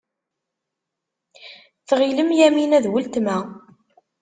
[1.87, 3.37] Tɣilem Yamina d weltma.